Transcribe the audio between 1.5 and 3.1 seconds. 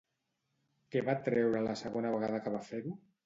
la segona vegada que va fer-ho?